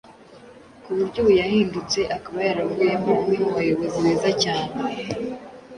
ku 0.83 0.89
buryo 0.97 1.17
ubu 1.23 1.31
yahindutse 1.41 1.99
akaba 2.15 2.39
yaravuyemo 2.47 3.11
umwe 3.21 3.35
mu 3.43 3.49
bayobozi 3.55 3.97
beza 4.05 4.29
cyane 4.43 4.71